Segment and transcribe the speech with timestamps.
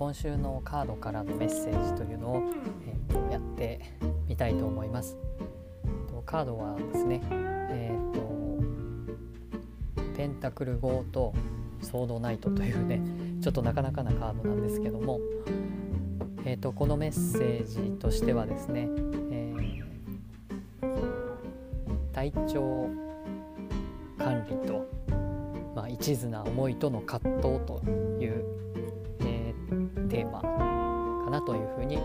[0.00, 2.42] 今週のカードからのメッセージというのを、
[2.88, 3.80] えーと、やって
[4.26, 5.18] みたいと思います。
[6.08, 7.20] とカードはですね、
[7.68, 8.20] えーと、
[10.16, 11.34] ペンタクル5と
[11.82, 13.02] ソードナイトというね
[13.42, 15.20] ちょっとなかなかなカードなんですけども、
[16.46, 18.88] えーと、このメッセージとしてはですね、
[19.30, 20.94] えー、
[22.14, 22.88] 体調
[24.16, 24.86] 管理と、
[25.76, 27.82] まあ、一途な思いとの葛藤と
[28.18, 28.60] いう
[30.10, 31.96] テーマかなというふうに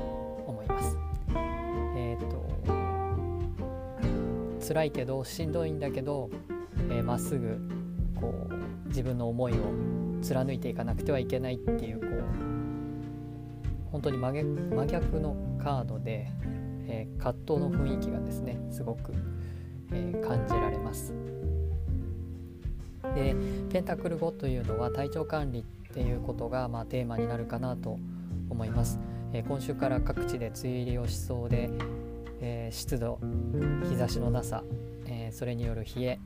[0.45, 0.97] 思います。
[1.97, 2.45] えっ、ー、と
[4.65, 6.29] 辛いけどしんどいんだけど
[6.87, 7.59] ま、えー、っすぐ
[8.15, 9.55] こう自分の思いを
[10.21, 12.23] 貫いていかなくてはいけないっていうこう
[13.91, 14.43] 本当に真
[14.75, 16.27] 真逆のカードで、
[16.87, 19.13] えー、葛藤の雰囲気がですねすごく、
[19.91, 21.13] えー、感じられます。
[23.15, 23.35] で
[23.71, 27.97] ペンタクル5というのは体調管理っていうことが、まあ、テーマになるかなと
[28.49, 28.99] 思います、
[29.33, 31.69] えー、今週から各地で梅雨入りをしそうで、
[32.41, 33.19] えー、湿度
[33.89, 34.63] 日差しのなさ、
[35.07, 36.19] えー、それによる冷え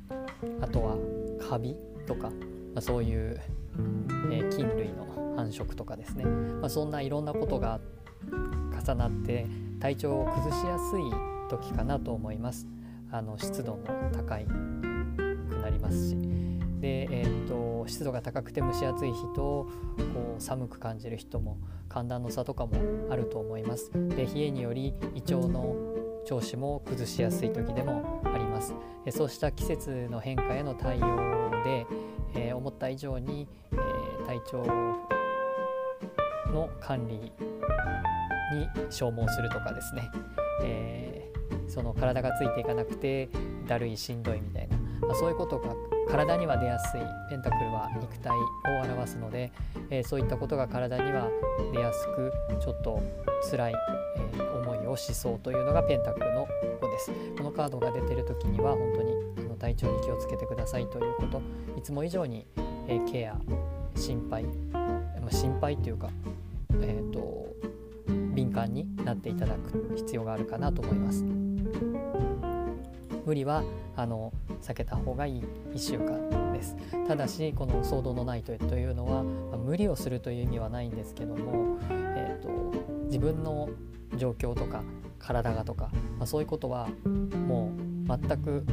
[0.60, 0.98] あとは
[1.48, 1.76] カビ
[2.08, 3.40] とか、まあ、そういう、
[4.32, 7.80] え菌類の繁殖とかですね、まあ、そんないろんなことが
[8.86, 9.46] 重なって
[9.80, 12.68] 体調を崩しやすい時かなと思います。
[13.12, 14.50] あの湿度も高いく
[15.62, 16.29] なりますし。
[16.80, 19.70] で、えーと、湿度が高くて蒸し暑い日とこ
[20.38, 21.58] う寒く感じる人も
[21.90, 22.74] 寒暖の差とかも
[23.10, 23.92] あると思います。
[24.16, 25.76] で冷えにより胃腸の
[26.26, 28.74] 調子も崩しやすい時でもあります。
[29.06, 31.86] でそうした季節の変化への対応で、
[32.36, 34.64] えー、思った以上に、えー、体調
[36.54, 37.32] の管理に
[38.90, 40.10] 消耗するとかですね、
[40.64, 43.30] えー、その体がついていかなくて
[43.68, 45.76] だるいしんどいみたいな、まあ、そういうことが
[46.10, 48.42] 体には出やすいペンタクルは肉体を
[48.84, 49.52] 表すので、
[49.90, 51.30] えー、そういったことが体には
[51.72, 53.02] 出やすくちょっと
[53.50, 53.74] 辛い、
[54.18, 56.48] えー、思いをしそうというのがペンタクルの
[56.82, 61.42] 5ですこのカードが出てる時には本当にあの体調に気をつけてくださいということ
[61.78, 62.46] いつも以上に、
[62.88, 63.38] えー、ケア
[63.96, 66.10] 心配、まあ、心配というか、
[66.82, 67.40] えーと
[68.40, 71.39] 敏感になっていただく必要があるかなと思います。
[73.26, 73.64] 無理は
[73.96, 75.44] あの避けた方がいい
[75.74, 76.76] 1週間です。
[77.08, 82.50] ただしこの騒動のないというのは、まあ、無理をするという意味はないんですけども、えーと、
[83.06, 83.70] 自分の
[84.18, 84.84] 状況とか
[85.20, 86.90] 体がとか、まあ、そういうことは
[87.48, 87.72] も
[88.08, 88.64] う全く、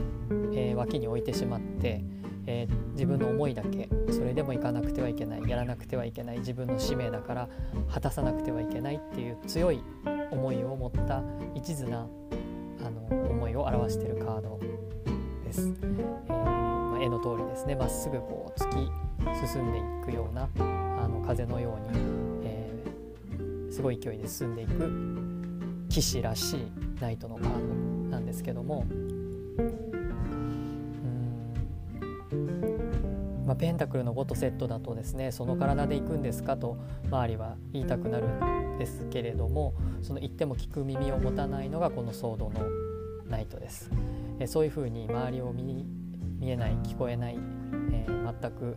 [0.54, 2.02] えー、脇に置いてしまって、
[2.46, 7.48] えー、自分の思いだけそれでも行かなくてはいけないやらなくてはいけない自分の使命だから
[7.92, 9.82] 果たさなくてはいけないっていう強い
[10.30, 11.22] 思いを持った
[11.54, 12.06] 一途な
[12.96, 14.58] の思いを表しているカード
[15.44, 15.68] です。
[15.68, 21.98] えー、まあ、絵の通りですねまっすぐこう突き進んでいくようなあの風のように、
[22.44, 26.60] えー、すごい勢いで進んでいく騎士らしい
[27.00, 27.58] ナイトのカード
[28.10, 28.86] なんですけども
[33.46, 36.76] まあ、ペンタクルの5とセットだとですねその体で行くんですかと
[37.06, 42.60] 周りは言いたくなるんですけれどもその言っても聞く耳を持たないのがこのソードの
[43.28, 43.90] ナイトです。
[44.38, 45.84] えそういうふうに周りを見
[46.38, 47.38] 見えない聞こえない、
[47.92, 48.76] えー、全く、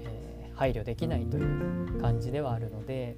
[0.00, 3.16] えー、配慮できないという感じではあるので、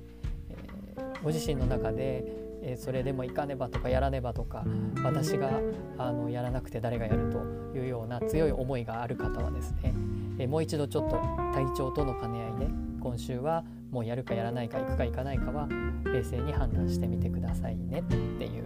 [0.50, 4.65] えー、ご自身の中で、えそれでも行かねばとかやらねばとか
[5.04, 5.60] 私が
[5.99, 7.38] あのやらなくて誰がやると
[7.78, 9.94] いうような強い思いがある方はですね、
[10.38, 11.16] えもう一度ちょっと
[11.55, 12.69] 体調との兼ね合いで
[13.00, 15.69] 今週はもうやるかやらないか行くか行かないかは
[16.05, 18.65] 冷静に判断してみてくださいねっていう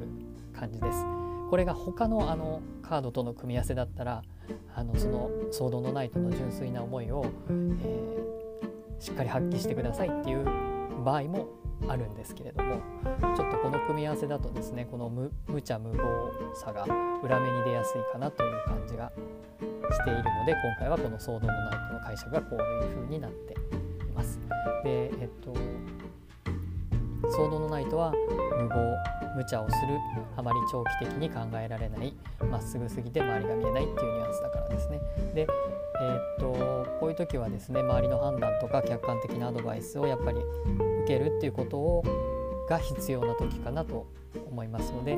[0.55, 1.05] 感じです。
[1.51, 4.23] これが他のあのカードとの組み合わせだったら
[4.75, 10.45] あのそのソードのナイトの純粋な思いを、えー、しっかり発揮してくださいっていう
[11.05, 11.49] 場合も
[11.89, 12.81] あるんですけれども
[13.37, 16.05] ちょっとこの組み合わせだとですねこの無無茶無謀
[16.55, 16.85] さが
[17.23, 19.13] 裏目に出やすいかなという感じが
[19.91, 24.39] しているので今回はこのソードのナイトの解釈がこういう風になっています。
[24.85, 25.55] でえっと
[27.31, 29.99] ソードのナイトは無謀無茶をする
[30.37, 32.15] あまり長期的に考えられない
[32.51, 35.01] まっすぐすぎて周りが見えないっていうニュアンスだからですね。
[35.35, 35.47] で、
[36.01, 42.05] えー、っとこういう時はですね周りの判断とか客観的なアドバイスをやっぱり受けるっていうことを
[42.69, 44.07] が必要な時かなと
[44.49, 45.17] 思いますので、え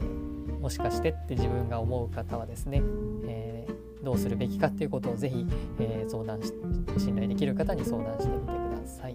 [0.00, 2.80] ー、もしかしてって自分が思う方はですね、
[3.26, 5.44] えー、どうするべきかっていうことをぜひ、
[5.80, 6.52] えー、相談し
[6.98, 9.14] 信頼できる方に相談してみてください。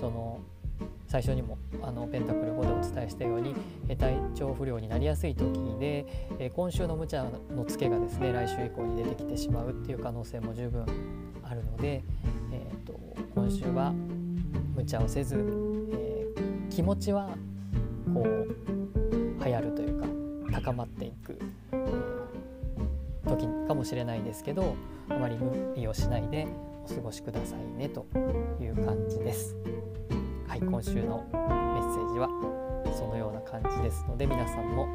[0.00, 0.40] その
[1.10, 3.52] 最初にもあのペンタクル5でお伝えしたように
[3.96, 6.06] 体調不良になりやすい時で
[6.54, 10.86] 今週の無茶のツケがですね来週以降に出てきてしまうっていう可能性も十分
[11.42, 12.04] あるので、
[12.52, 12.92] えーと、
[13.34, 13.92] 今週は
[14.76, 17.30] 無茶をせず、えー、気持ちは
[18.14, 20.06] こう流行るというか
[20.52, 21.40] 高まっていく、
[23.26, 24.76] 時かもしれないですけど
[25.08, 26.46] あまり無理をしないで
[26.84, 28.06] お過ごしくださいねと
[28.60, 29.09] いう感じ。
[30.82, 32.26] 今週のメッセージは
[32.96, 34.88] そのような感じですので皆さんも、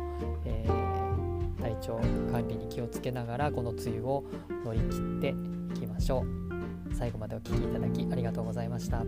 [0.43, 2.01] えー、体調
[2.31, 4.23] 管理に気をつけながらこの梅雨を
[4.65, 5.35] 乗り切って
[5.75, 6.25] いきましょ
[6.89, 6.95] う。
[6.95, 9.03] 最後までお聴きいただきありがとうございました。